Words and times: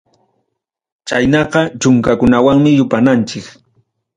Chaynaqa 1.07 1.61
chunkakunawanmi 1.81 2.69
yupananchik. 2.77 3.45